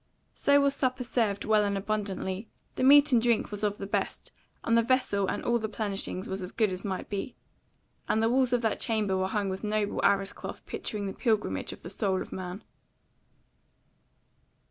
[0.33, 4.31] So was supper served well and abundantly: the meat and drink was of the best,
[4.63, 7.35] and the vessel and all the plenishing was as good as might be;
[8.09, 11.71] and the walls of that chamber were hung with noble arras cloth picturing the Pilgrimage
[11.71, 12.63] of the Soul of Man.